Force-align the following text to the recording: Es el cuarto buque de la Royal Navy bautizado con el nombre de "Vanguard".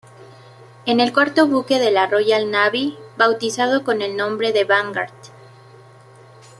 Es 0.87 0.97
el 0.97 1.13
cuarto 1.13 1.45
buque 1.47 1.77
de 1.77 1.91
la 1.91 2.07
Royal 2.07 2.49
Navy 2.49 2.97
bautizado 3.19 3.83
con 3.83 4.01
el 4.01 4.17
nombre 4.17 4.51
de 4.51 4.63
"Vanguard". 4.63 5.13